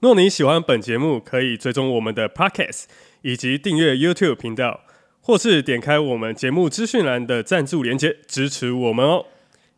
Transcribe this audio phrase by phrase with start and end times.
[0.00, 2.84] 若你喜欢本节目，可以追踪我们的 Podcast
[3.20, 4.80] 以及订阅 YouTube 频道，
[5.20, 9.26] 或是点开我们节目资讯栏的赞助连接支持我们哦。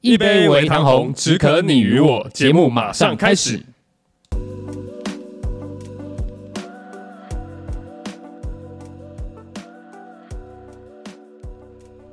[0.00, 2.30] 一杯微糖红，只可你与我。
[2.32, 3.64] 节目马上开始。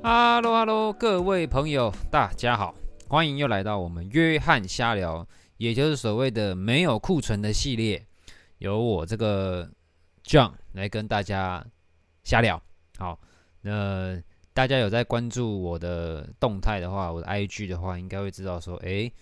[0.02, 2.74] Hello Hello，，各位朋友，大家好，
[3.06, 5.28] 欢迎又来到我们约翰瞎聊，
[5.60, 8.02] 也就是所谓的没有库存的系列，
[8.60, 9.70] 由我这个
[10.24, 11.62] John 来跟大家
[12.24, 12.60] 瞎聊。
[12.96, 13.20] 好，
[13.60, 14.18] 那
[14.54, 19.12] 大家有在关注我的动态的话，我的 IG 的话，应该会知道说，诶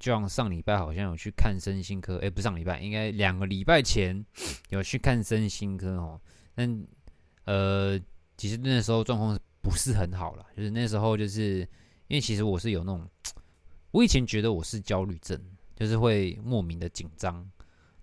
[0.00, 4.26] ，John 上礼拜好像有去看身心科，诶，不上礼拜，应该两个礼拜前
[4.70, 6.20] 有去看身心科哦。
[6.56, 6.84] 但
[7.44, 7.96] 呃，
[8.36, 11.60] 其实那时候状况不是很好了，就是那时候，就是
[12.08, 13.08] 因为其实我是有那种，
[13.96, 15.40] 我以前觉得我是焦虑症，
[15.74, 17.50] 就是会莫名的紧张，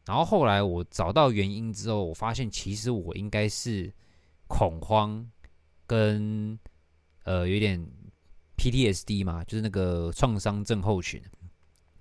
[0.08, 3.94] 然后后来我找到原因之后，我发现其实我应该是
[4.47, 5.23] 恐慌
[5.85, 6.58] 跟
[7.25, 7.80] 呃有点
[8.58, 11.22] PTSD 嘛，就是那个创伤症候群。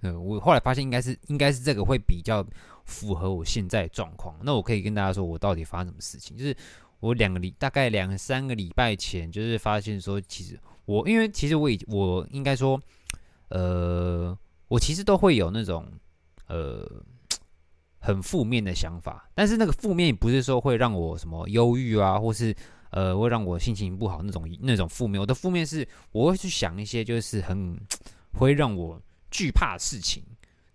[0.00, 2.42] 嗯，我后来发现应该是应该是这个会比较
[2.86, 4.34] 符合我现在状况。
[4.42, 6.56] 那我可以跟大家说，我到底发生什么事情，就是。
[7.00, 12.80] 我两个礼大概两三个礼拜前，就是发现说，其实我因为其实我已我应该说，
[13.52, 14.36] 呃，
[14.68, 15.86] 我其实都会有那种
[16.46, 16.88] 呃
[18.00, 22.54] 很负面的想法，但是那个负面不是说会让我什么忧郁啊，或是
[22.90, 25.20] 呃会让我心情不好那种那种负面。
[25.20, 27.78] 我的负面是我会去想一些就是很
[28.38, 29.00] 会让我
[29.30, 30.24] 惧怕的事情，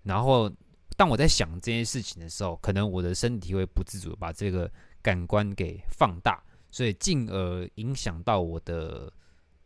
[0.03, 0.50] 然后
[0.96, 4.72] 当我在想这件事情的时候，可能我的身体会不自主把这个。
[5.00, 9.09] 感官给放大，所以进而影响到我的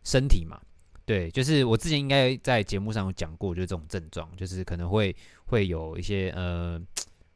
[0.03, 0.59] 身体嘛？
[1.11, 5.13] 对，就是我之前应该在节目上有讲过，就是这种症状，就是可能会
[5.45, 6.81] 会有一些呃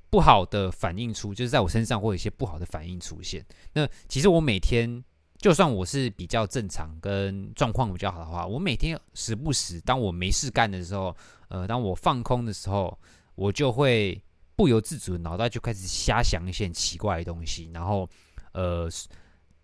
[0.10, 3.46] 不好的反应出，就是在我身上会有一些不好的反应出现。
[3.74, 5.04] 那其实我每天，
[5.40, 11.14] 就算我是比较正常跟状况比较好的话，我每天时不时，当我没事干的时候，
[11.50, 12.98] 呃，当我放空的时候，
[13.36, 14.22] 我就会。
[14.58, 18.10] 不由自主，脑袋就开始瞎想一些奇怪的东西，然后，
[18.54, 18.90] 呃，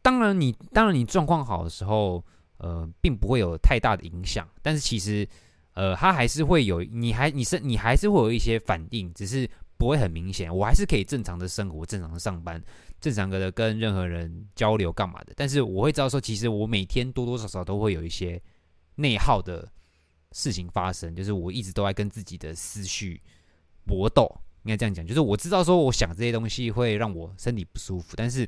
[0.02, 2.22] 当然你当然你状况好的时候，
[2.62, 5.28] 呃，并不会有太大的影响，但是其实，
[5.74, 10.56] 呃，它还是会有，你还你是你还是会有一些反应，只是不会很明显。
[10.56, 12.64] 我还是可以正常的生活，正常的上班，
[13.00, 18.40] 正常的跟任何人交流干嘛的，但是我会知道说，其实我每天多多少少都会有一些
[18.94, 19.68] 内耗的
[20.34, 23.20] 事情发生，就是我一直都在跟自己的思绪
[23.86, 24.30] 搏斗。
[24.64, 28.48] 应该这样讲，就是我知道说，我想这些东西会让我身体不舒服，但是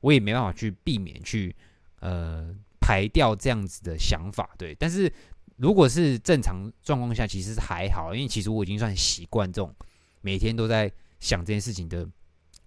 [0.00, 1.54] 我也没办法去避免去
[2.00, 2.52] 呃
[2.90, 4.74] 排掉这样子的想法，对。
[4.74, 5.12] 但是
[5.54, 9.72] 如果是正常状况下，其实是还好，因为其实我已经算习惯这种
[10.22, 10.90] 每天都在
[11.20, 12.04] 想这件事情的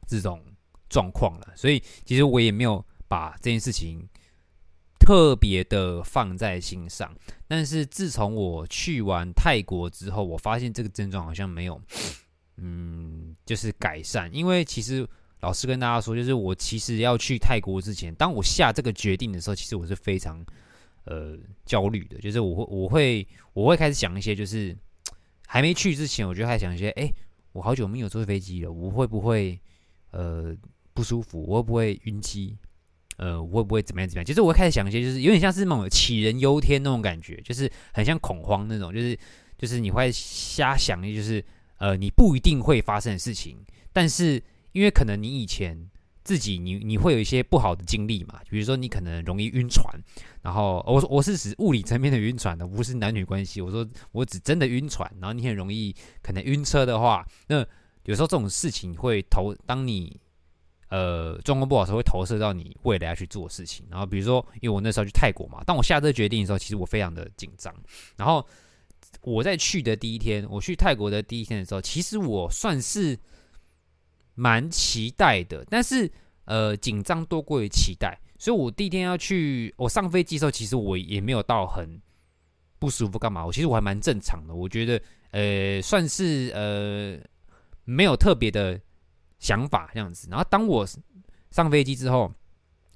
[0.07, 0.41] 这种
[0.87, 4.07] 状况了，所以其实我也没有把这件事情
[4.97, 7.13] 特别的放在心上。
[7.49, 11.81] 但是自从我去完泰国之后，我发现这个症状好像没有。
[12.55, 15.05] 嗯，就是改善，因为其实
[15.43, 20.41] 老实跟大家说，就是我其实要去泰国之前，当我下这个决定的时候，其实我是非常
[21.03, 24.73] 呃焦虑的，就是我会我会我会开始想一些，就是
[25.45, 27.11] 还没去之前，我就开始想一些，哎，
[27.51, 29.59] 我好久没有坐飞机了，我会不会
[30.11, 30.55] 呃
[30.93, 31.45] 不舒服？
[31.45, 32.57] 我会不会晕机？
[33.17, 34.25] 呃，我会不会怎么样怎么样？
[34.25, 39.19] 其实我会开始想一些，就是有点像是那种杞人忧天那种感觉，就是很像恐慌那种，就是
[39.57, 41.43] 就是你会瞎想，就是。
[41.79, 43.57] 呃，你不一定会发生的事情，
[43.91, 44.41] 但是
[44.73, 45.89] 因为可能你以前
[46.23, 49.87] 自己你你会有一些不好的经历嘛，比如说你可能容易晕船，
[50.41, 53.61] 然后我我是指物理层面的晕船的，不是男女关系。
[53.61, 57.65] 我说我只真的晕船，然后你很容易可能晕车的话，那
[58.03, 60.19] 有时候这种事情会投，当你
[60.89, 63.85] 呃状况不好的时候，会投射到你未来要去做事情。
[63.89, 67.73] 然后比如说，因为我那时候去泰国嘛，当我下这个决定的时候，其实我非常的紧张，
[68.17, 68.45] 然后。
[69.21, 73.17] 我在去的第一天，我去泰国的第一天的时候，其实我算是
[74.35, 76.11] 蛮期待的，但是
[76.45, 82.01] 呃，紧张多过于期待，所以我第一天要去，我上飞机的时候，其实我也没有到很
[82.79, 85.01] 不舒服干嘛，我其实我还蛮正常的，我觉得
[85.31, 87.17] 呃，算是呃
[87.85, 88.79] 没有特别的
[89.39, 90.27] 想法这样子。
[90.29, 90.85] 然后当我
[91.49, 92.29] 上飞机之后，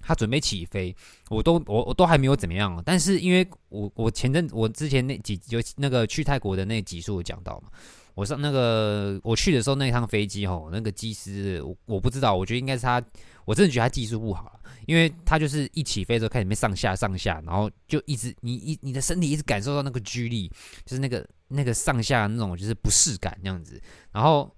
[0.01, 0.95] 他准备起飞，
[1.29, 2.81] 我都我我都还没有怎么样。
[2.85, 7.69] 但是因为我我前阵我之前那几就那个去泰国的那几数有讲到嘛，
[8.17, 12.99] 我上那个我去的时候那趟飞机吼，那个机师我我不知道，我觉得应该是他，
[13.45, 20.51] 我真的觉得他技术不好，因为他就是一起飞的时候开始没上下上下，然后就一直你一你的身体一直感受到那个 G 力，
[20.83, 23.79] 就是那个那个上下那种就是不适感那样子。
[24.11, 24.51] 然后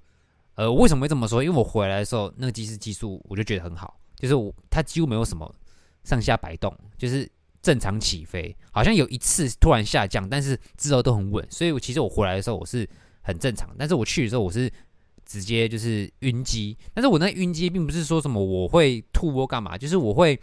[0.55, 1.43] 呃为什么会这么说？
[1.43, 3.99] 因为我回来的时候那个机师技术我就觉得很好。
[4.15, 5.49] 就是我，他几乎没有什么
[6.03, 7.25] 上下摆动，就是
[7.61, 11.47] 正常起飞，好像有一次突然下降，但是之后都很稳。
[11.49, 12.85] 所以，我其实我回来的时候我是
[13.21, 14.71] 很正常，但是我去的时候我是
[15.25, 16.77] 直接就是晕机。
[16.93, 20.39] 但是我那晕机并不是说什么我会吐或干嘛，就是我会，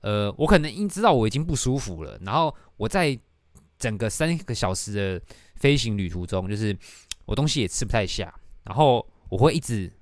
[0.00, 3.18] 呃，我可能因知道我已经不舒服了，然后我在
[3.78, 5.22] 整个三个小时的
[5.56, 6.76] 飞行旅途中，就是
[7.24, 8.34] 我东西也吃不太下，
[8.64, 9.92] 然后我会一直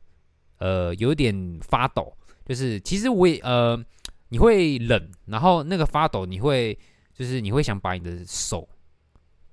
[0.58, 2.12] 呃有点发抖。
[2.46, 3.81] 就是其实我也呃，
[4.28, 6.76] 你会冷，然后那个发抖，你会
[7.14, 8.69] 就是你会想把你的手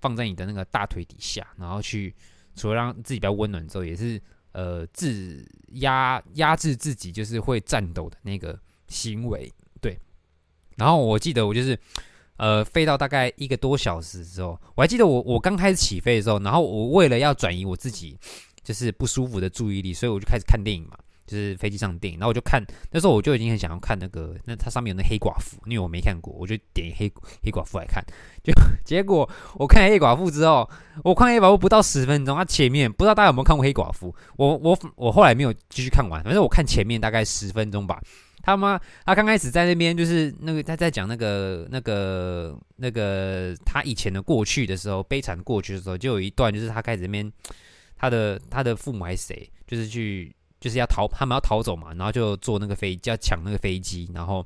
[0.01, 2.15] 放在你的那个大腿底下，然后去
[2.57, 4.21] 除了让自己比较温暖之后，也是
[4.51, 9.50] 呃自压压制自己，就是会颤抖的那个行为。
[9.80, 9.98] 对，
[10.75, 11.80] 然后我记得我就是
[12.38, 18.18] 呃飞到大概一个多小时之后，我还记得我我刚开始起飞的时候，然后我为了要转移我自己
[18.63, 20.98] 就是不舒服的注意力，所以我就开始看电影嘛。
[21.27, 27.12] 就是飞机上的电影，然后我就看，那时候我就已经很想要看那个，那它上面有那黑寡妇，因为我没看过，我就点黑
[27.44, 28.01] 黑寡妇来看，
[28.41, 28.53] 就
[28.85, 30.68] 结果我看黑寡妇之后，
[31.03, 38.01] 我看黑寡妇不到十分钟，它前面不知道大家有没有看过黑寡妇，我我我后来没有继续看完，反正我看前面大概十分钟吧，
[38.41, 47.29] 他妈他刚开始在那边就是那个他在讲那个那个那个他以前的过去的时候，悲惨过去的时候，就有一段就是他开始那边
[47.97, 50.33] 他的他的父母还是谁，就是去。
[50.59, 54.44] 就是要逃，他们要逃走嘛，然后就坐那个飞机，要抢那个飞机，然后，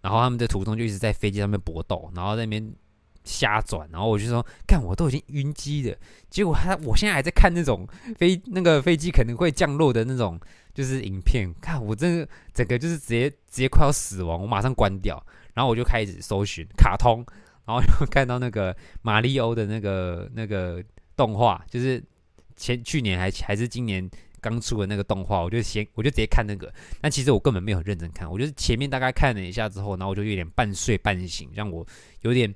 [0.00, 2.74] 然后他们的途中就一直在飞机上面搏斗，然后在那边
[3.22, 5.96] 瞎转，然后我就说，看我都已经晕机了，
[6.28, 7.86] 结果他，我现在还在看那种
[8.18, 10.40] 飞那个飞机可能会降落的那种
[10.74, 17.24] 就是影片，看我真的整个就是直接直接快要死亡，我马上关掉，然后我就开始搜寻卡通，
[17.64, 20.82] 然后又看到那个马里欧的那个那个
[21.16, 22.02] 动画，就是
[22.56, 24.10] 前去年还还是今年。
[24.42, 31.86] 刚出的那个动画，我就先我就直接看那个，但其实我根本没有认真看，我就是前面大概看了一下之后，然后我就有点半睡半醒，让我
[32.22, 32.52] 有点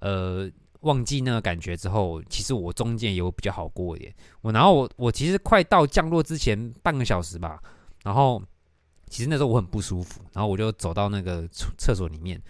[0.00, 0.48] 呃
[0.80, 4.14] 忘记那个感觉之后，其实我中间有比较好过一点。
[4.42, 7.62] 我然后我我其实快到降落之前半个小时吧，
[8.04, 8.42] 然后
[9.08, 11.48] 其实那时候我很不舒服，然后我就走到那个
[11.78, 12.40] 厕所里面，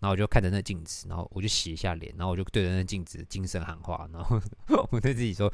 [0.00, 4.40] 然后我就看着那镜子，然后我就洗一下脸，然后我就对着那镜子精神喊话，然后
[4.90, 5.52] 我对自己说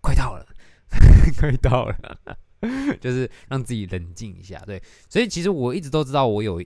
[0.00, 0.44] 快到了。
[1.36, 2.38] 可以到了，
[3.00, 4.58] 就是让自己冷静一下。
[4.66, 6.62] 对，所以其实我一直都知道我有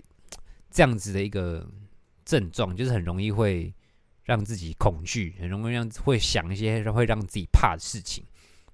[0.70, 1.66] 这样子的一个
[2.24, 3.72] 症状，就是很容易会
[4.24, 8.24] 让自己恐惧，很容易让会想一些会让自己怕的事情。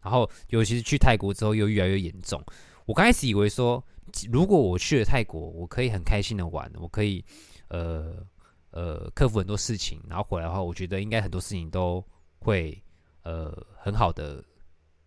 [0.03, 2.43] 然后，尤其是去泰国之后，又越来越严重。
[2.85, 3.83] 我刚开始以为说，
[4.31, 7.25] 如果我去了泰国，我可以很开心的玩，我可以
[7.69, 8.27] 呃
[8.73, 12.05] 呃克服很多事情，然后回来的话，我觉得应该很多事情都
[12.41, 12.79] 会
[13.23, 14.45] 呃很好的。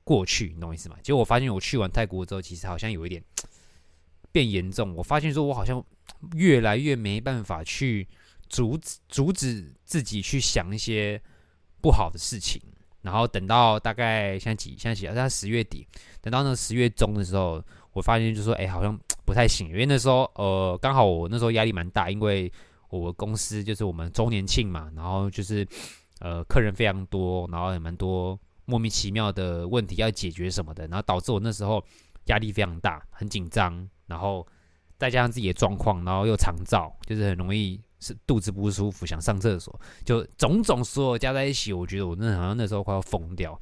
[0.07, 0.95] 过去，你懂我意思吗？
[1.03, 3.21] 结果我发现，我去完泰国之后，其实好像有一点
[4.31, 4.95] 变严重。
[4.95, 5.83] 我发现说，我好像
[6.33, 8.07] 越来越没办法去
[8.47, 11.21] 阻止阻止自己去想一些
[11.81, 12.61] 不好的事情。
[13.01, 15.85] 然后等到大概现在几现在几，在十月底，
[16.21, 19.67] 等到那十月中的时候，我发现就说，哎，好像不太行。
[19.67, 22.49] 因为那时候，呃，刚好我那时候压力蛮大，因为
[22.89, 25.67] 我公司就是我们周年庆嘛，然后就是
[26.19, 28.39] 呃客人非常多，然后也蛮多。
[28.69, 31.81] 莫名其妙的问题要解决什么的，然后导致我那时候
[32.25, 34.45] 压力非常大，很紧张，然后
[34.97, 43.57] 再加上自己的状况，然后又肠躁，就是很容易是肚子不舒服，想上厕所，就种种所有加在一起，我觉得我那好像那时候快要疯掉。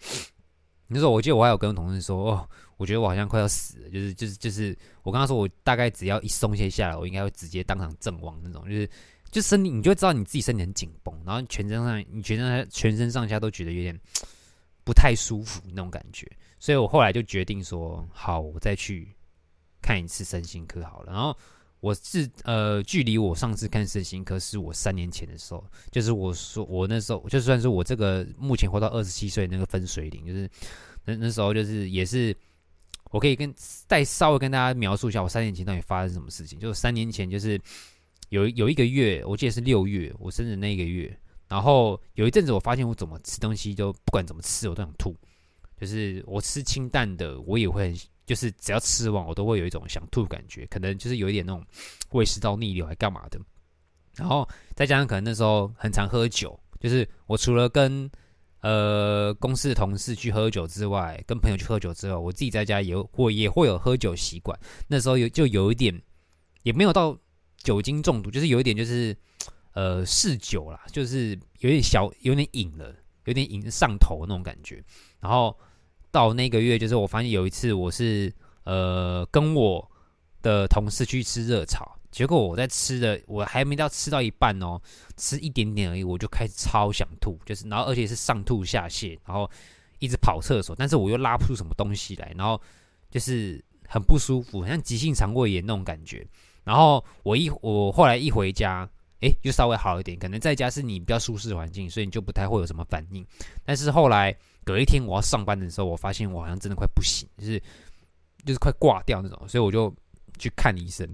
[0.87, 8.89] 那时候我记得我还有跟同事说，哦，我觉得我好像快要死了，就是就是就是我跟他说，我大概只要一松懈下来，我应该会直接当场阵亡那种，就是
[9.29, 13.99] 就身体你就会知道你自己身体很紧绷，然后全身上你全身全身上下都觉得有点。
[14.85, 19.09] 不太舒服那种感觉，所以我后来就决定说，好，我再去
[19.81, 21.11] 看一次身心科好了。
[21.11, 21.35] 然后
[21.79, 30.47] 我是呃，距离我上次看身心科是我三年前的时候，就是我说我那时候就算是我这个目前活到二十七岁那个分水岭，就是
[31.03, 32.35] 那那时候就是也是
[33.09, 33.51] 我可以跟
[33.87, 36.59] 再稍微跟大家描述一下我三年前到底发生什么事情。
[36.59, 37.59] 就是三年前就是
[38.29, 41.19] 有有一个月，我记得是六月，我生日那一个月。
[41.47, 45.15] 然后有一阵子，我发现我怎么吃东西都不管怎么吃，我都想吐。
[45.79, 51.61] 就是我吃清淡的，我也会很就是只要吃完，我都会有一种想吐感觉，可能就是有一点那种
[52.11, 53.39] 胃食道逆流还干嘛的。
[54.15, 58.09] 然后再加上可能那时候很常喝酒，就是我除了跟
[58.61, 64.57] 呃公司的同事去喝酒之外，跟朋友去喝酒之后，我自己在家也我也会有喝酒习惯。
[64.87, 66.01] 那时候有就有一点，
[66.63, 67.15] 也没有到
[67.57, 69.15] 酒精中毒，就是有一点就是
[69.75, 72.93] 呃嗜酒啦，就是有点小有点瘾了，
[73.25, 74.83] 有点瘾上头那种感觉。
[75.19, 75.55] 然后。
[76.11, 79.85] 到那个月，就是我发现有一次，我是呃跟我
[80.41, 84.81] 的同事去吃热炒，结果我在吃的，我还没到吃到一半哦，
[85.17, 89.51] 吃一点点而已，我就开始超想吐，就是然后而且是上吐下泻，然后
[89.99, 92.61] 一直跑厕所，但是我又拉不出什么东西来，然后
[93.11, 96.25] 就是很不舒服，很像急性肠胃炎那种感觉。
[96.63, 98.89] 然后我一我后来一回家，
[99.21, 103.25] 诶，就稍微好一点，可能在家是你比较舒适的环境，所以你就不太会有什么反应。
[103.63, 104.35] 但是后来。
[104.65, 107.61] 隔一天我要上班的时候，我发现我好像真的快不行，就是
[108.43, 109.95] 就是快挂掉那种，所以我就
[110.39, 111.07] 去看医生。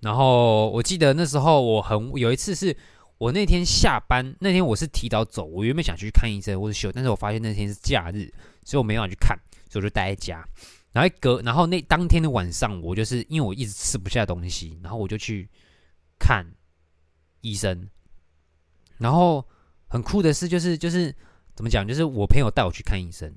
[0.00, 2.76] 然后我记得那时候我很有一次是
[3.16, 8.30] 我那天下班那天我是提早走，我原本想去看医生或者休，但是我发现那天是假日，
[8.62, 9.34] 所以我没办法去看，
[9.70, 10.46] 所以我就待在家。
[10.92, 15.48] 然后隔然后那当天的晚上，我就是因为我一直吃不下东西，然后我就去
[16.22, 16.46] 看
[17.40, 17.88] 医生。
[18.98, 19.44] 然后
[19.88, 21.12] 很酷的是，就是就是。
[21.54, 21.86] 怎么讲？
[21.86, 23.30] 就是我朋友带我去看医生，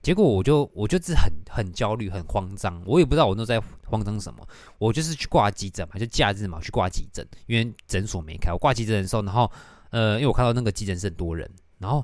[0.00, 4.48] 结果我就我就是很很焦虑、很慌张，我也不知道我那在慌张什么。
[4.78, 8.50] 我就是去挂急诊嘛，就假日嘛，去挂急诊，因为诊所没开。
[8.50, 9.52] 我挂急诊的时候，然后
[9.90, 12.02] 呃，因为我看到那个急诊室很多人，然后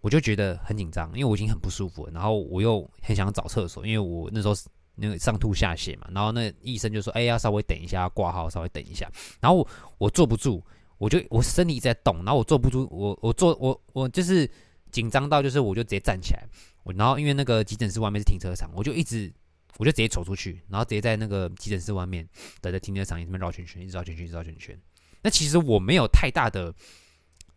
[0.00, 4.54] 我就觉得很紧张，因为我已经很不舒服了，然后我又很想找厕所，因为我那时候
[4.94, 9.68] 那个上吐下泻嘛，然后那医生就说：“哎，要稍微等一下，挂号稍微等一下。”然后我
[9.98, 10.62] 我坐不住，
[10.98, 14.48] 我就我身体一直在动，然后我坐不住，我我坐我我就是。
[14.92, 16.46] 紧张到就是我就直接站起来，
[16.82, 19.32] 我然后因为那个急诊室外面是停车场，我就一直
[19.78, 22.28] 我就直接走出去，然后直接在那个急诊室外面
[22.60, 24.78] 等着停车场里面绕圈圈，一直绕圈圈，一直绕圈圈。
[25.22, 26.74] 那其实我没有太大的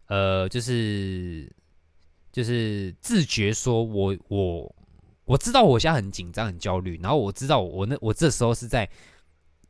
[0.07, 1.53] 呃，就是
[2.31, 4.73] 就是自觉说我我
[5.25, 8.89] 我知道我现在很紧张很焦虑，然后我知道我那我这时候是在。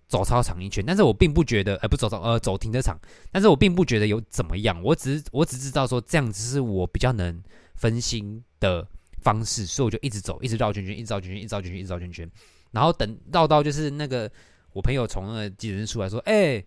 [0.08, 2.96] 走操场一圈，但是我并不觉得，呃，不走操，呃，走停车场，
[3.32, 7.42] 但是我并不觉得有怎么样，我只是，我只知道说这样子是我比较能
[7.74, 8.88] 分心的
[9.24, 12.32] 方式，所以我就一直走，一直绕圈圈，一直绕圈圈，一直绕圈圈，一直绕圈圈，
[12.70, 14.32] 然后等绕到就是那个
[14.74, 16.64] 我朋友从那个急诊室出来说，哎、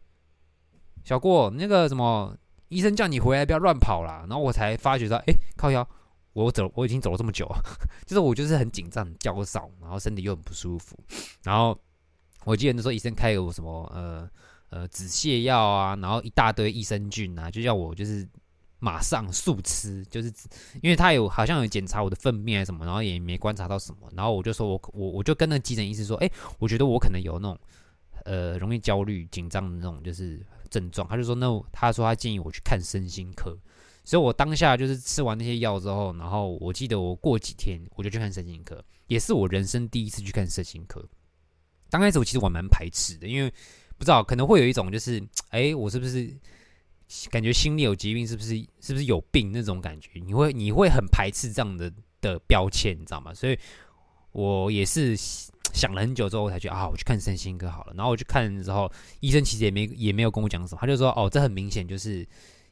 [1.04, 2.36] 小郭，那个什么
[2.70, 5.88] 医生叫你回来不要乱跑啦，然后我才发觉到，哎、靠腰，
[6.44, 7.46] 我走，我已经走了这么久，
[8.06, 10.98] 就是我就是很紧张、很焦躁，然后身体又很不舒服，
[11.42, 11.78] 然后。
[12.44, 14.26] 我记得那时候医生开有什么呃
[14.70, 18.26] 呃止泻药啊，然后一大堆益生菌啊，就叫我就是
[18.78, 20.32] 马上速吃，就是
[20.80, 27.58] 因为他有好像有检查我的粪便什么，然后也没观察到什么，然后我就说我我我就跟那急诊医师说，哎，我觉得我可能有那种
[28.24, 30.40] 呃容易焦虑紧张的那种就是
[30.70, 33.58] 症状，他就说那他说他建议我去看身心科，
[34.08, 41.06] 所以我当下就是吃完那些药之后，然后我记得我过几天我就去看神经科，也是我人生第一次去看神经科。
[41.90, 43.52] 刚开始我其实我蛮排斥的，因为
[43.98, 46.34] 不知道可能会有一种就是，哎，我是不是
[47.30, 50.08] 感觉心里有疾病，是不是是不是有病那种感觉？
[50.24, 53.34] 你会你会很排斥这样的的标签，你知道吗？
[53.34, 53.58] 所以
[54.32, 55.14] 我也是
[55.74, 57.92] 想了很久之后，我才觉得啊，我去看身心科好了。
[57.94, 62.26] 然后我去看的时候，医生其实也没也没有跟我讲什么，他就说，哦，这很明显就是。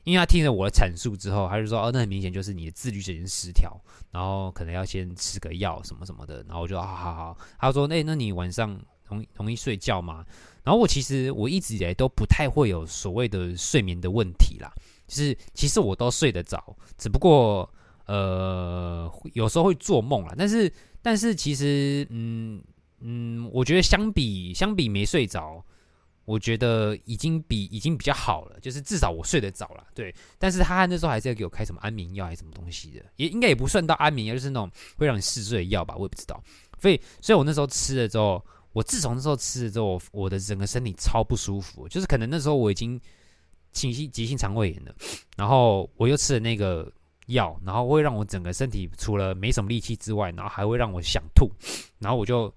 [0.06, 3.76] 因为他听了我的阐述之后，他就说：“哦，那很明显就是你的自律神经失调，
[4.12, 10.24] 然后可能要先吃个药什么什么的。”然后我就：“好好好。”他说：“那那你晚上容易容易睡觉吗？”
[10.62, 14.72] 然后我其实我一直以来都不太会有所谓的睡眠的问题啦，
[15.08, 17.68] 就是其实我都睡得着，只不过
[18.04, 20.34] 呃有时候会做梦啦。
[20.38, 20.72] 但是
[21.02, 22.62] 但是其实嗯
[23.00, 25.64] 嗯，我觉得相比相比没睡着。
[26.26, 30.12] 我觉得已经比已经比较好了，就是至少我睡得早了，对。
[30.38, 34.68] 但是他那时候还是要给我开什么安眠药还是什么东西的，也应该也不算到安眠药，就是那种
[34.98, 36.42] 会让你嗜睡的药吧，我也不知道。
[36.80, 43.00] 所以，所以我那时候吃了之后，我自从那时候吃了之后，我的整个身体超不舒服，就是可能那时候我已经
[43.70, 44.92] 急性急性肠胃炎了，
[45.36, 46.92] 然后我又吃了那个
[47.28, 51.48] 药，然后会让我整个身体除了没什么力气之外，然后还会让我想吐，
[52.00, 52.52] 然后我就。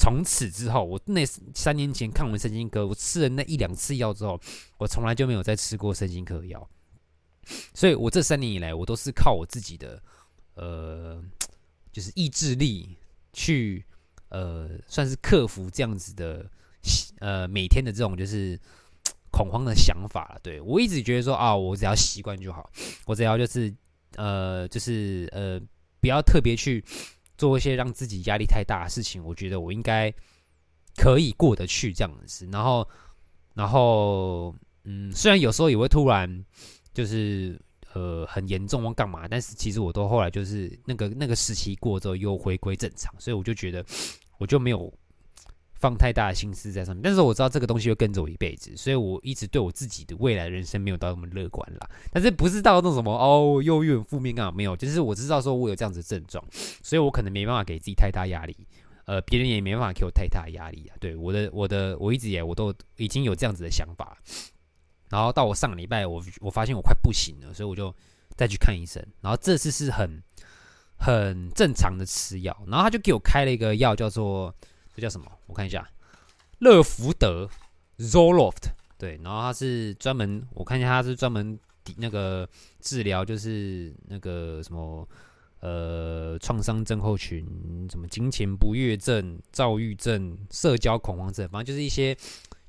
[0.00, 4.40] 从此之后，我那三年前看完身心科，我吃了那一两次药之后，
[4.78, 6.66] 我从来就没有再吃过身心科药。
[7.74, 10.02] 所以，我这三年以来，我都是靠我自己的，
[10.54, 11.22] 呃，
[11.92, 12.96] 就是意志力
[13.34, 13.84] 去，
[14.30, 16.50] 呃，算是克服这样子的，
[17.18, 18.58] 呃，每天的这种就是
[19.30, 20.40] 恐慌的想法。
[20.42, 22.70] 对，我一直觉得说啊，我只要习惯就好，
[23.04, 23.70] 我只要就是，
[24.16, 25.60] 呃，就是呃，
[26.00, 26.82] 不要特别去。
[27.40, 30.12] 做一些让自己压力太大的事情，我觉得我应该
[30.94, 32.46] 可以过得去这样子。
[32.52, 32.86] 然后，
[33.54, 34.54] 然后，
[34.84, 36.28] 嗯，虽然有时候也会突然
[36.92, 37.58] 就是
[37.94, 43.82] 呃很严重或干嘛，但是其实我都后来就是那个那个时期过之后又回归正常，所以我就觉得
[44.36, 44.92] 我就没有。
[45.80, 51.88] 放太大的心思在上面，但是我知道这个东西会跟着我一辈子，所以我一直对我自己的未来人生没有到那么乐观啦。
[52.12, 54.52] 但是不是到那种什么哦，又有点负面啊？
[54.52, 56.44] 没有，就是我知道说我有这样子的症状，
[56.82, 58.54] 所以我可能没办法给自己太大压力，
[59.06, 60.96] 呃，别人也没办法给我太大压力啊。
[61.00, 64.18] 对，我的我的我一直也我都已经有这样子的想法，
[65.08, 67.94] 然后到我上个礼拜，我我发现我快不行了，所以我就
[68.36, 70.22] 再去看医生，然后这次是很
[70.98, 74.54] 很正常的吃药，然后他就给我开了一个药叫做。
[74.94, 75.26] 这叫什么？
[75.46, 75.88] 我看一下，
[76.58, 77.48] 乐福德
[77.98, 81.58] Zoloft，对，然后它是专门，我看一下，它是专门
[81.96, 82.46] 那个
[82.80, 85.08] 治疗，就是那个什么
[85.60, 92.14] 呃创伤症候群，什么金钱不悦症、躁郁症、社交恐慌症，反正就是一些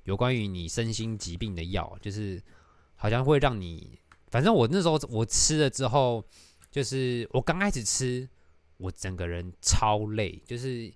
[0.03, 2.41] 有关于你身心疾病的药，就是
[2.95, 3.99] 好像会让你，
[4.29, 6.23] 反正我那时候我吃了之后，
[6.69, 8.29] 就是我刚开始吃，
[8.77, 10.89] 我整个人超累，就是。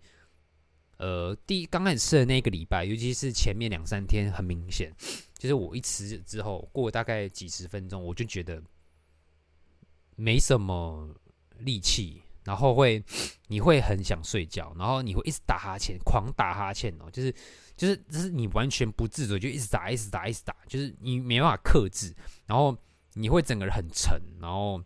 [0.98, 4.94] 呃，第刚开始吃的那个礼拜，尤其是前面两三天，很明显，
[5.38, 8.64] 就是我一吃之后，过大概几十分钟，我就觉得
[10.16, 11.14] 没什么
[11.60, 13.04] 力气，然后会
[13.48, 17.30] 你会很想睡觉，然后你会一直打哈欠，狂打哈欠哦，就是
[17.76, 22.74] 就是就是你完全不自主，就一直打，一直打，一直打，就是你没办法克制，然后
[23.14, 24.82] 你会整个人很沉，然后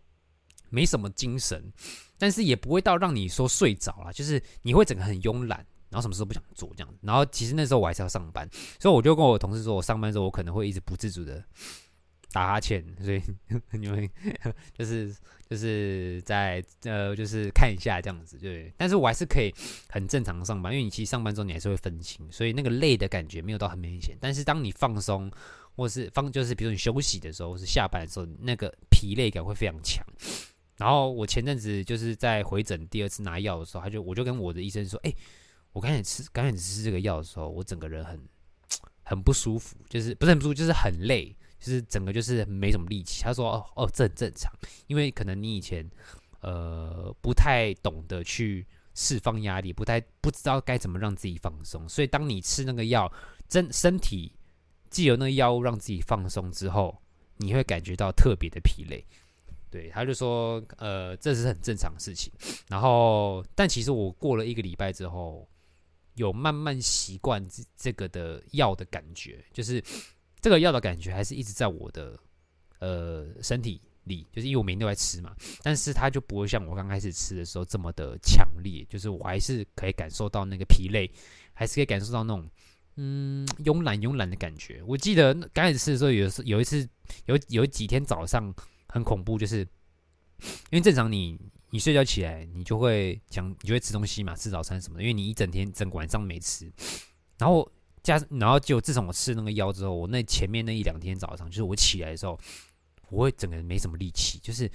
[0.70, 1.72] 没什么精神，
[2.18, 5.64] 但是也不会到让你说睡着了，就是你会整个很慵懒。
[5.90, 8.48] 然后什么事都不想做这样子，然后其实那时候我还是要上班，
[8.80, 11.44] 所以我就跟我同事说，我上班的时候我可能会一直不自主的
[12.32, 13.22] 打哈欠，所以
[13.74, 14.08] 你们
[14.78, 15.16] 就是
[15.50, 19.52] 就是在呃就是看一下这样子，对，但是我还是可以
[19.90, 25.32] 很正常的上班，因为你其实上班之后你还是会分心，所以那个累的感觉没有到很明显，但是当你放松
[25.76, 30.06] 或是放就是比如说你休息的时候，或是下班的时候，那个疲累感会非常强。
[30.78, 35.12] 然后我前阵子就是在回诊第二次拿药的时候，他就我就跟我的医生说，哎。
[35.80, 38.20] 我刚开始吃，刚开始吃这个药的时候，我整个人很
[39.04, 43.24] 很不舒服，就是不是很不舒服，就是很累，就是整个就是没什么力气。
[43.24, 44.52] 他说：“哦哦，这很正常，
[44.88, 45.90] 因为可能你以前
[46.42, 53.10] 呃不太懂得去释放压力，不太不知道该怎么让自己放松，所以当你吃那个药，
[53.48, 54.34] 真身体
[54.90, 57.02] 既有那个药物让自己放松之后，
[57.38, 59.06] 你会感觉到特别的疲累。”
[59.72, 62.34] 对，他就说：“呃，这是很正常的事情。”
[62.68, 65.48] 然后，但其实我过了一个礼拜之后。
[66.20, 69.82] 有慢慢习惯这这个的药的感觉，就是
[70.42, 72.20] 这个药的感觉还是一直在我的
[72.80, 81.10] 呃身体里，就是因为我每天都在吃嘛，但是它就不会像我刚开始吃的时候这么的强烈，就是我还是可以感受到那个疲累，
[81.54, 82.50] 还是可以感受到那种
[82.98, 84.84] 嗯慵懒慵懒的感觉。
[84.86, 86.86] 我记得刚开始吃的时候，有有一次
[87.28, 88.54] 有有几天早上
[88.90, 89.60] 很恐怖，就是
[90.70, 91.40] 因为正常你。
[91.72, 95.04] 你睡觉起来，你就会想，你就会吃东西嘛，吃早餐什么的。
[95.04, 96.72] 因为你一整天整晚上没吃，
[97.38, 102.40] 然后加，然后就自从我吃那个药之后，我那前面那一两天早上，就是我起来的时候，
[103.10, 104.40] 我会整个人没什么力气。
[104.40, 104.72] 就是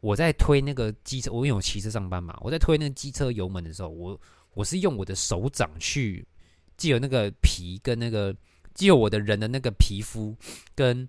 [0.00, 4.20] 我在推那个机车，我因为我骑车上班嘛，我在推那个机车油门的时候，我
[4.52, 6.26] 我是用我的手掌去，
[6.76, 8.36] 既有那个皮跟那个，
[8.74, 10.36] 既有我的人的那个皮肤
[10.74, 11.08] 跟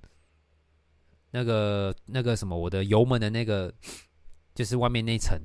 [1.32, 3.74] 那个那个什么，我的油门的那个。
[4.58, 5.40] 就是外面那层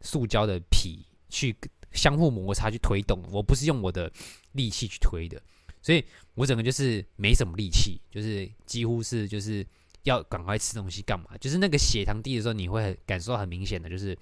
[0.00, 1.56] 塑胶的皮去
[1.92, 4.12] 相互摩擦去推动，我不是用我的
[4.50, 5.40] 力气去推的，
[5.80, 9.64] 所以我整个就是没什么力气，就是几乎是就是
[10.02, 14.18] 要赶快吃东西干嘛，就是那个血糖低的时候，你会很感受到很明显的，就是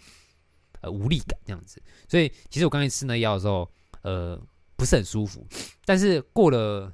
[0.82, 1.82] 呃无力感这样子。
[2.06, 3.66] 所以其实我刚才吃那药的时候，
[4.02, 4.38] 呃
[4.76, 5.46] 不是很舒服，
[5.86, 6.92] 但是过了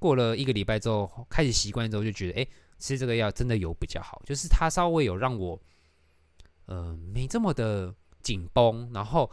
[0.00, 2.46] 过了一个礼拜之后，开始习惯之后，就觉得哎
[2.80, 5.56] 吃这个药真的有比较好，就是它稍微有让我。
[6.66, 9.30] 呃，没这么的紧绷，然后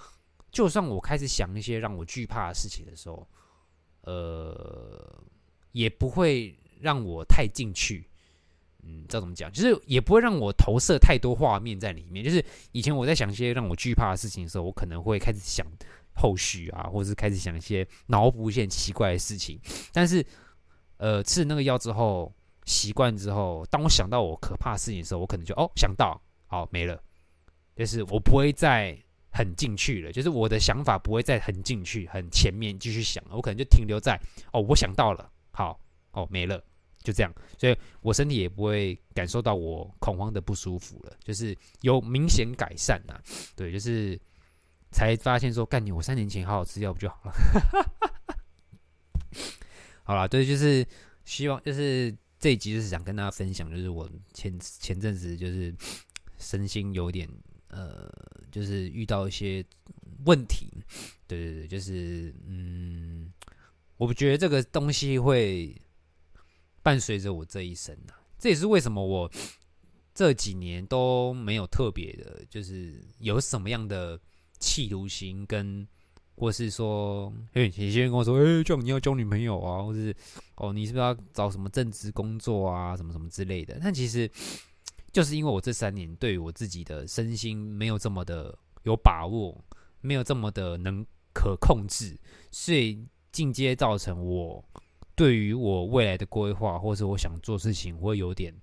[0.52, 3.28] 就算我开始想一些让我惧怕的事情的时候，
[4.02, 5.24] 呃，
[5.72, 8.08] 也不会让我太进去。
[8.84, 12.26] 嗯，知道怎么讲，就是也不会让我投射太多画面在里面。
[12.26, 15.64] 就是以前我在想一些让我惧怕的事情的时候，我可能会开始想
[16.16, 19.60] 后续啊，或者是开始想一些脑补一些奇怪的事情。
[19.94, 20.26] 但是，
[20.98, 22.34] 呃，吃了那个药之后，
[22.66, 27.00] 习惯之后，当我想到我可怕的事情的时候，我可能就哦想到，好没了。
[27.76, 28.98] 就是我不会再
[29.32, 34.20] 很进去了，就是我的想法不会再很进去、很前面继续想了，我可能就停留在
[34.52, 35.80] 哦，我想到了，好
[36.12, 36.62] 哦，没了，
[37.02, 43.22] 就这样，所以我身体也不会感受到我恐慌的不舒服了，就是有明显改善呐、啊，
[43.56, 44.20] 对，就是
[44.92, 47.34] 才发现说，干你，我三年前好好吃药不就好了？
[50.04, 50.86] 好了，对，就是
[51.24, 55.74] 希望，就是这一集就是想跟大家分享，就是我前前阵子就是
[56.38, 57.30] 身心有点
[57.72, 58.12] 呃，
[58.52, 59.66] 就是遇到一些
[60.26, 60.68] 问题，
[61.28, 63.34] 对对对，就是嗯，
[63.98, 65.76] 我不觉得这个东西会
[66.84, 69.32] 伴随着我这一生呐，这也是为什么我
[70.14, 74.20] 这几年都没有特别的，就是有什么样的
[74.60, 75.88] 企图心跟。
[76.34, 80.16] 或是说，哎，有些人跟我说，哎，叫你要交女朋友啊，或是
[80.56, 83.78] 哦，你是不是要找什么正职工作啊，什么什么之类的？
[83.80, 84.28] 但其实
[85.12, 89.58] 就是因为我这三年对我自己的身心没有这么的有把握，
[90.00, 92.18] 没有这么的能可控制，
[92.50, 94.64] 所以进阶造成我
[95.16, 98.54] 对于我未来的规划，或是我想做事情，我会有点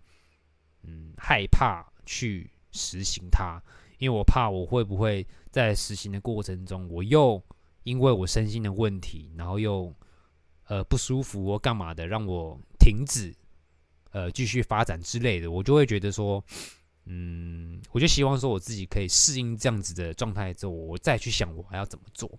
[0.82, 3.62] 嗯害怕去实行它，
[3.98, 7.42] 因为我怕我会不会在实行的过程中，我又
[7.84, 9.94] 因为我身心的问题，然后又
[10.64, 13.34] 呃不舒服或干嘛的，让我停止
[14.10, 16.44] 呃继续发展之类的，我就会觉得说，
[17.06, 22.30] 嗯，我就希望说我自己可以适应这样子的状态之后，我再去想我还要怎么做。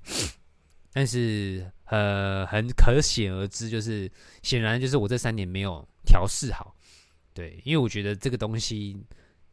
[0.91, 4.11] 但是呃，很可显而知，就是
[4.43, 6.75] 显然就是我这三年没有调试好，
[7.33, 8.97] 对，因为我觉得这个东西。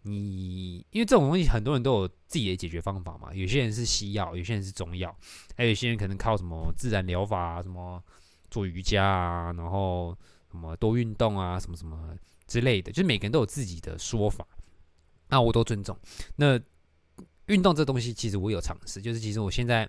[0.09, 3.35] 你因为这种东西，很多人都有自己的解决方法嘛。
[3.35, 5.13] 有些人是西药，有些人是中药，
[5.57, 8.01] 还有些人可能靠什么自然疗法啊，什么
[8.49, 10.17] 做瑜伽啊，然后
[10.57, 12.17] 什么多运动啊，什么什么
[12.47, 12.91] 之类的。
[12.91, 14.47] 就是每个人都有自己的说法，
[15.29, 15.97] 那我都尊重。
[16.37, 16.59] 那
[17.47, 19.89] 运动这东西，其实我有尝试，就是其实我现在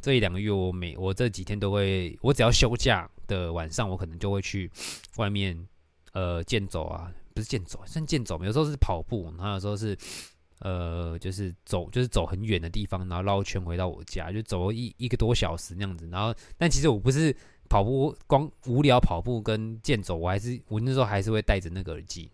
[0.00, 4.70] 这一两个月，我每我这几天都会，我只要休假的晚上，我可能就会去
[5.16, 5.66] 外面
[6.12, 7.12] 呃健走啊。
[7.34, 8.36] 不是健走，算健走。
[8.42, 9.96] 有时候是跑步，然后有时候是，
[10.58, 16.08] 呃，就是走，就是走很远的地方，然后绕圈回到我家，就走一一个多小时那样子。
[16.10, 17.32] 然后，但其实我不是
[17.68, 22.30] 跑步，光无聊跑步跟健走，我还是我那时候还是会戴着那个耳机，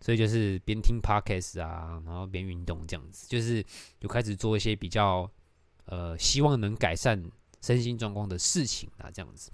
[0.00, 3.64] 所以就是边听 podcast 啊，然后边运动这样子，就是
[4.00, 5.30] 就开始做一些比较
[5.86, 7.22] 呃，希望能改善
[7.60, 9.50] 身心状况的事情啊，这样子。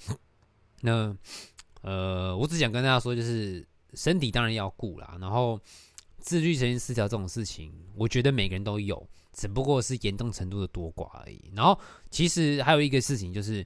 [0.81, 1.17] 那
[1.83, 3.67] 呃，我只想跟大家说，就是。
[3.95, 5.61] 身体当然要顾啦，然后
[6.19, 11.39] 自律神经失调这种事情，我觉得每个人都有，只不过是严重程度的多寡而已。
[11.55, 11.79] 然后
[12.11, 13.63] 其实还有一个事情就是，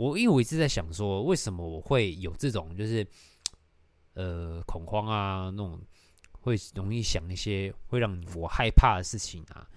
[0.00, 3.06] 我因为我一直在想说，为什么我会有这种就是
[4.14, 5.78] 呃恐慌啊，那种
[6.30, 9.68] 会容易想一些会让我害怕的事情啊，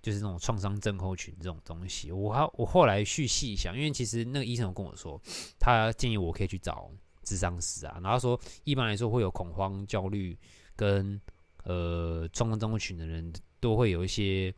[0.00, 2.10] 就是那种创伤症候群这种东西。
[2.10, 5.20] 我还我后来去细想，因为其实那个医生有跟我说，
[5.58, 6.90] 他建议我可以去找。
[7.24, 10.34] 咨商师啊，然后说一般来说会有恐慌、焦虑
[10.74, 11.20] 跟
[11.64, 14.50] 呃创伤症候群的人都会有一些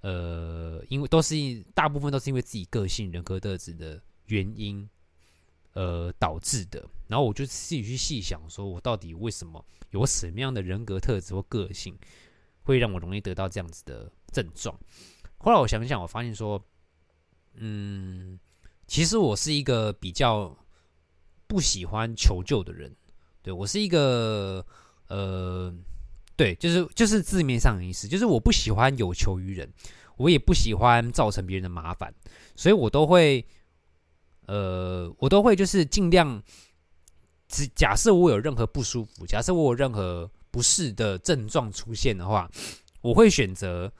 [0.00, 1.34] 呃，因为都是
[1.74, 4.88] 大部分都是因为自己个性、人格特质的原因
[5.72, 6.84] 呃导致的。
[7.08, 11.96] 然后我就自己去细想，说我到底为什么有什么样的人格特质或个性
[12.62, 14.78] 会让我容易得到这样子的症状？
[15.38, 16.62] 后来我想想，我发现说，
[17.54, 18.38] 嗯，
[18.86, 20.56] 其实我是一个比较。
[21.46, 22.90] 不喜欢求救的人，
[23.42, 24.64] 对，我是一个
[25.08, 25.72] 呃，
[26.34, 29.70] 对，就是就是字面上的意思，就是我不喜欢有求于人，
[30.16, 32.12] 我也不喜欢造成别人的麻烦，
[32.56, 33.46] 所以我都会
[34.46, 36.42] 呃，我都会就是尽量，
[37.48, 42.50] 只假设我有任何不舒服，假设我有任何不适的症状出现的话，
[43.00, 43.92] 我会选择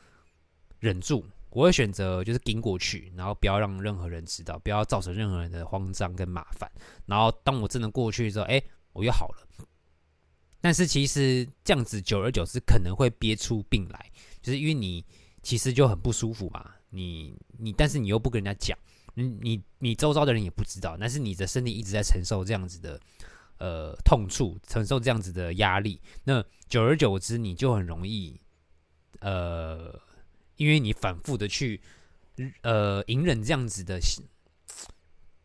[0.81, 1.25] 忍住。
[1.51, 6.69] 我会选择就是顶过去，然后不要让任何人知道，不要造成任何人的慌张跟麻烦。
[7.07, 8.61] 然后当我真的过去之后，哎，
[8.93, 9.65] 我又好了。
[10.61, 14.11] 但是其实这样子久而久之可能会憋出病来，
[14.43, 15.05] 就是因为你
[15.45, 16.73] 其实就很不舒服嘛。
[16.91, 18.77] 你你，但是你又不跟人家讲，
[19.15, 23.01] 你你你周遭的人也不知道，但是你的身体一直在承受这样子的
[23.59, 26.01] 呃痛处，承受这样子的压力。
[26.25, 28.41] 那久而久之，你就很容易
[29.21, 30.01] 呃。
[30.57, 31.81] 因为你反复的去，
[32.63, 33.99] 呃，隐忍这样子的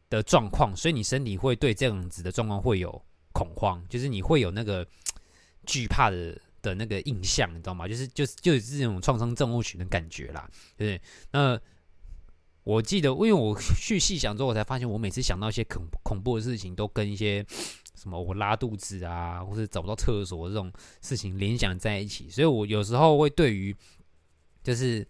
[0.07, 3.03] 的状况，所以你身体会对这样子的状况会有
[3.33, 4.87] 恐慌，就是你会有那个
[5.65, 7.87] 惧怕的的那个印象，你知道吗？
[7.87, 11.01] 就是就是就是这种创伤症候群的感觉啦，对不对？
[11.31, 11.59] 那
[12.73, 17.45] 我记得，因为我去细想之后，我才发现，我每次想到一些恐恐怖的事情，都跟一些
[17.95, 23.75] 什么我拉肚子啊，或者找不到厕所这种事情联想在一起，所以我有时候会对于。
[24.61, 25.07] 就是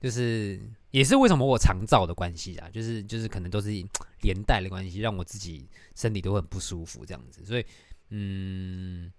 [0.00, 3.70] 就是也是为什么我肠躁的关系啊，就是就是可能都是
[4.22, 7.42] 连带的关系，让我自己身体都很不舒服这样子。
[7.44, 7.64] 所以
[8.10, 9.10] 嗯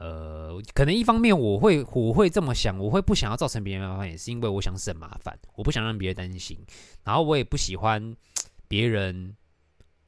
[0.00, 6.58] 呃，可能一方面我会我会这么想，我会不想要造成别人麻烦，也是因为我想省麻烦，我不想让别人担心。
[7.04, 8.16] 然后我也不喜欢
[8.66, 9.36] 别人，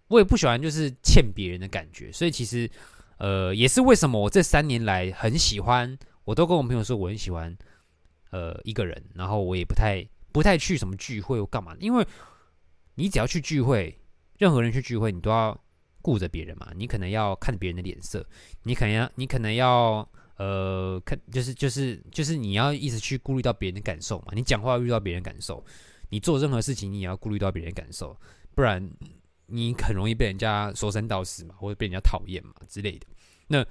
[0.08, 2.10] 我也不喜欢就是欠别人的感觉。
[2.10, 2.70] 所以其实，
[3.18, 7.54] 呃，也是为什么我这三年来很喜欢，我都跟我朋友说我很喜欢，
[8.30, 9.10] 呃，一个人。
[9.14, 10.02] 然后我也不太
[10.32, 12.06] 不太去什么聚会或干嘛，因为
[12.94, 14.00] 你只要去聚会，
[14.38, 15.61] 任何人去聚会，你都要。
[16.02, 18.26] 顾着别人嘛，你可能要看别人的脸色，
[18.64, 24.32] 你可能要，你可能要，呃，看，就是就是就是你要一直去顾虑到别人的感受嘛。
[24.32, 25.64] 你讲话要遇到别人感受，
[26.10, 28.14] 你做任何事情你也要顾虑到别人感受，
[28.54, 28.86] 不然
[29.46, 33.06] 你很容易被人家说三道四嘛，或者被人家讨厌嘛之类的。
[33.46, 33.64] 那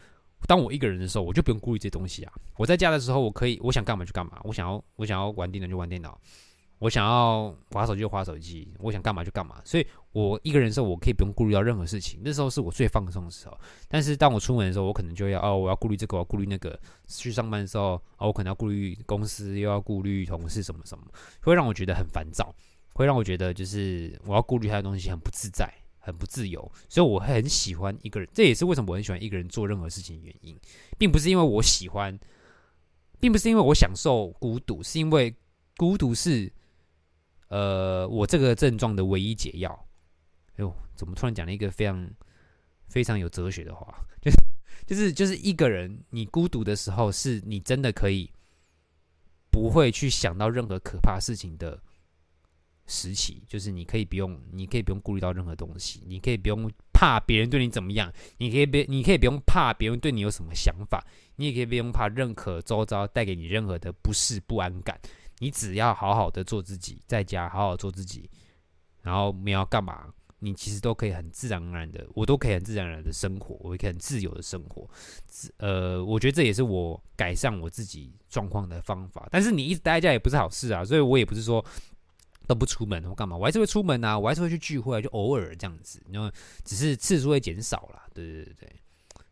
[0.48, 2.34] 当我一个人的时候，我就不用顾虑这东西啊。
[2.56, 6.20] 我在家的时候，我可以，我想干嘛就干嘛，我想要，我想要玩电脑就玩电脑。
[6.82, 12.20] 我想要滑手机就滑手机，我想干嘛就干嘛，所以我一个人的时候，我可以不用顾虑到任何事情。
[12.24, 13.56] 那时候是我最放松的时候。
[13.88, 16.78] 但是当我出门的时候，我可能就要哦，我要顾虑这个，我要顾虑那个。
[17.06, 21.06] 去上班的时候，哦，我可能要顾虑公司，又要顾虑同事什么什么，
[21.44, 22.52] 会让我觉得很烦躁，
[22.94, 26.60] 会让我觉得就是我要顾虑他的东西很不自在，很不自由。
[26.90, 30.58] 所以我很喜欢一个人，这也是为什么我很喜欢一个人做任何事情的原因，
[30.98, 32.20] 并不是因为我喜欢，
[33.20, 35.36] 并不是因为我享受孤独，是因为
[35.78, 36.52] 孤独是。
[37.52, 39.74] 呃，我这个症状的唯一解药，
[40.54, 42.10] 哎呦，怎么突然讲了一个非常
[42.88, 43.94] 非常有哲学的话？
[44.24, 44.38] 就是
[44.88, 48.32] 就是就是一个人，你孤独的时候，是你真的可以
[49.52, 51.78] 不会去想到任何可怕事情的
[52.88, 64.98] 时期，就是你可以不用，你可以不用顾虑到任何东西，你可以不用怕别人对你怎么样，你可以别，你可以不用怕别人对你有什么想法，你也可以不用怕任何周遭带给你任何的不适不安感。
[65.42, 68.30] 你只要好好的做自己，在家好好做自己，
[69.02, 74.88] 然后你要干嘛，你其实都可以很自然而然的，我都可以很自然而然的生活，我也可以很自由的生活。
[75.58, 79.28] 呃，我觉得这也是我改善我自己状况的方法。
[79.32, 81.66] 但是你一直待在家也不是好事啊，所以我也不是说
[82.46, 86.32] 都不出门或干嘛，我还是会出门啊，我还是会去聚会，啊就偶尔这样子，因为
[86.64, 88.08] 只是次数会减少啦。
[88.14, 88.54] 对对对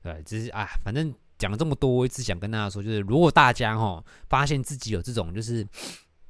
[0.01, 1.13] 对，对，只是啊，反正。
[1.39, 5.65] 讲了这么多，我一直想跟大家说，就是如果大家齁发现自己有这种就是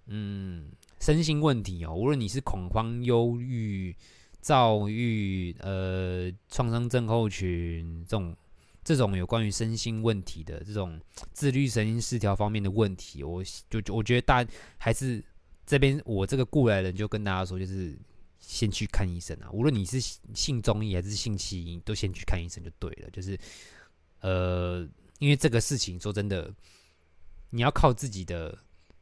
[0.05, 3.95] 嗯身心问题哦，无论你是恐慌、忧郁、
[4.39, 8.37] 躁郁、呃创伤症候群这种
[8.83, 11.01] 这种有关于身心问题的这种
[11.33, 14.45] 自律神经失调方面的问题，我就我觉得大
[14.77, 15.23] 还是
[15.65, 17.97] 这边我这个过来人就跟大家说，就是
[18.39, 19.99] 先去看医生啊，无论你是
[20.35, 23.35] 信中医还是信西医，都先去看医生就对了，就是
[24.21, 24.87] 呃。
[25.19, 26.53] 因为这个事情，说真的，
[27.51, 28.57] 你要靠自己的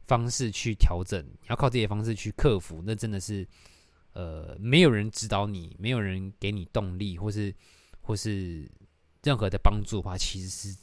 [0.06, 3.46] 方式去调整，你要靠自己的方式去克服，那真的是，
[4.14, 7.54] 呃，没有人指导你，没有人给你动力，或是
[8.00, 8.68] 或是
[9.22, 10.76] 任何的帮助的话，其实是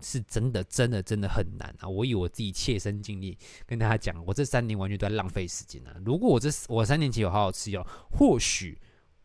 [0.00, 1.88] 是真的，真的，真的很难啊！
[1.88, 3.36] 我以我自己切身经历
[3.66, 5.96] 跟大家讲，我这三年完全都在浪费时间啊！
[6.04, 8.78] 如果我这我三年前有好好吃药，或许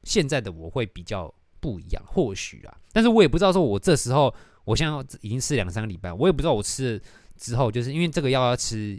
[0.03, 4.33] 现在的我会比较不一样，或许啊，但是我也不知道说我这时候。
[4.65, 7.04] 我现在已经吃两三个礼拜，我也不知道我吃了
[7.38, 8.97] 之后，就是因为这个药要吃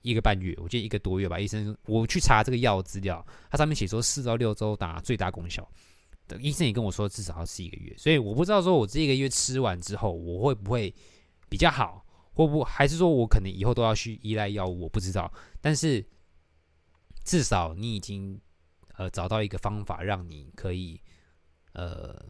[0.00, 1.38] 一个半月，我记得一个多月吧。
[1.38, 5.70] 医生，我去查这个药资料，它上面写说四到六周达最大功效。
[6.40, 10.94] 医生也跟我说至少要吃一个月，所以我不知道说我这一个月吃完之后，我会不会
[11.50, 15.30] 比较好，或不还是说我可能以后都要去依赖药物，我不知道。
[15.60, 16.02] 但是
[17.24, 18.40] 至少你已经
[18.96, 20.98] 呃找到一个方法，让你可以
[21.74, 22.24] 呃。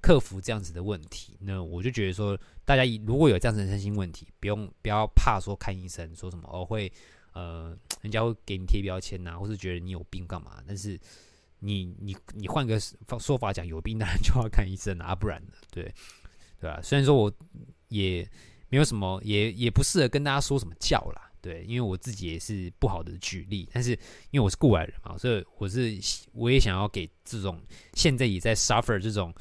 [0.00, 6.90] 克服这样子的问题，那我就觉得说，大家如果有这样子的身心问题，不用不要怕说看医生，说什么哦会
[7.32, 10.62] 呃，人家会给你贴标签呐，或是觉得你有病干嘛？
[10.66, 10.98] 但是
[11.58, 12.80] 你 你你换个
[13.18, 15.84] 说法讲，有病当然就要看医生啊，不然的，对
[16.58, 16.80] 对吧？
[16.82, 17.32] 虽然说我
[17.88, 18.26] 也
[18.68, 23.90] 没有什么，也也不适合跟大家说什么教啦，对，因为我自己也是不好的举例，但是
[24.30, 25.98] 因为我是过来人嘛，所以我是
[26.32, 27.60] 我也想要给这种
[27.92, 29.34] 现在也在 suffer 这种。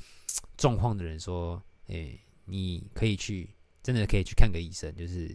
[0.58, 3.50] 状况的人说：“诶、你可以去，
[3.82, 5.30] 真的可以去看个医生，就是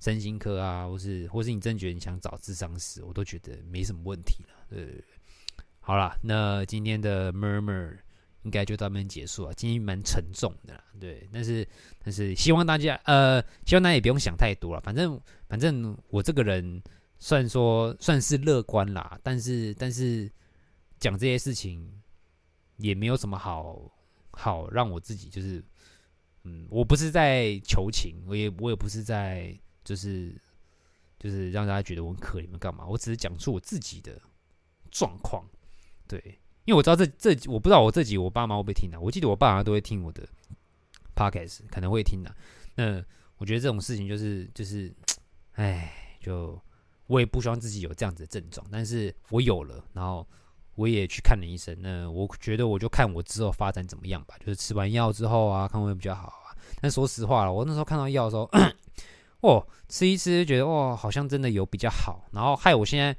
[0.00, 4.48] 身心科啊，或是或是你真觉得你想找智商师，我都觉得没什么问题了。
[4.70, 4.86] 呃，
[5.80, 7.98] 好了，那今天的 murmur
[8.42, 9.54] 应该就到这边结束了。
[9.54, 11.66] 今天蛮沉重的啦，对，但是
[12.02, 14.80] 但是希望大家呃，希望大家也不用想太多了。
[14.80, 16.82] 反正反正我这个人
[17.18, 20.30] 算说算是乐观啦，但是但是
[20.98, 21.88] 讲这些事情
[22.78, 23.90] 也没有什么好。”
[24.32, 25.62] 好，让我自己就是，
[26.44, 30.34] 嗯，我不是在求情，我也我也不是在就是
[31.18, 34.20] 就是让大家觉得我很可怜干嘛，我只是讲出我自己的
[34.90, 35.44] 状况，
[36.08, 36.20] 对，
[36.64, 40.26] 因为我知道这这我不知道我这集我爸妈会不会听的，我记得我爸妈都会听我的
[41.14, 42.34] podcast，可能会听的，
[42.74, 43.04] 那
[43.38, 44.92] 我觉得这种事情就是就是，
[45.52, 46.60] 哎，就
[47.06, 50.26] 我也不希望自己有这样子的症状，但是我有了，然后
[50.74, 51.76] 我也去看了医生。
[51.80, 56.56] 那我觉得我就看我之后发展怎么样吧，就是吃完药之后啊，看会不会比较好啊。
[56.80, 58.50] 但说实话了，我那时候看到药的时候，
[59.40, 63.16] 哦，吃一吃觉得哦，好像真的有比较好，然后害我现在。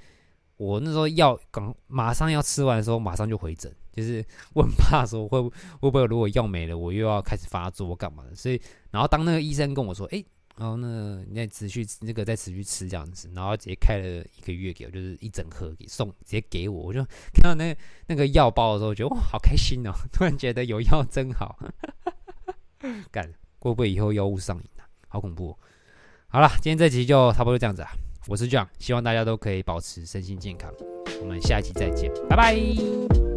[0.56, 8.36] 我那时候药刚马上要吃完的时候，马上就回诊，就是我很怕说会会不会如果药没了，我又要开始发作干嘛的。
[8.36, 8.62] 所以，
[8.92, 17.76] 然后当那个医生跟我说，哎、欸，然后呢你再持续那个再持续吃这样子，然后直接开了一个月给我，就是一整盒给送，直接给我，我就看到那、
[18.08, 19.92] 那个药包的时候，我觉得哇，好开心哦！
[20.12, 21.58] 突然觉得有药真好。
[23.12, 23.28] 干，
[23.60, 24.86] 会不会以后药物上瘾啊？
[25.08, 25.58] 好恐怖、
[26.28, 27.90] 好了，今天这集就差不多这样子啊。
[28.28, 30.72] 我是 John，希望大家都可以保持身心健康。
[31.20, 33.33] 我们下一期再见，拜拜。